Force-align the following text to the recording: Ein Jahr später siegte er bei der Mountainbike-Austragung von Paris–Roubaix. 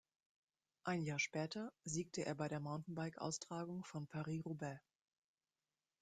Ein 0.83 1.03
Jahr 1.03 1.19
später 1.19 1.71
siegte 1.83 2.25
er 2.25 2.33
bei 2.33 2.47
der 2.47 2.59
Mountainbike-Austragung 2.59 3.83
von 3.83 4.07
Paris–Roubaix. 4.07 4.81